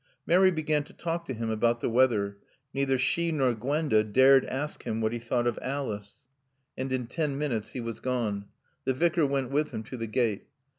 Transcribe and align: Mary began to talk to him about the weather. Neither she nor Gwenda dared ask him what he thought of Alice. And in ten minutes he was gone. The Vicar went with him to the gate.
Mary 0.25 0.49
began 0.49 0.83
to 0.83 0.93
talk 0.93 1.25
to 1.25 1.33
him 1.35 1.51
about 1.51 1.79
the 1.79 1.87
weather. 1.91 2.39
Neither 2.73 2.97
she 2.97 3.31
nor 3.31 3.53
Gwenda 3.53 4.03
dared 4.03 4.45
ask 4.45 4.81
him 4.81 4.99
what 4.99 5.13
he 5.13 5.19
thought 5.19 5.45
of 5.45 5.59
Alice. 5.61 6.25
And 6.75 6.91
in 6.91 7.05
ten 7.05 7.37
minutes 7.37 7.73
he 7.73 7.81
was 7.81 7.99
gone. 7.99 8.45
The 8.85 8.95
Vicar 8.95 9.27
went 9.27 9.51
with 9.51 9.69
him 9.69 9.83
to 9.83 9.97
the 9.97 10.07
gate. 10.07 10.47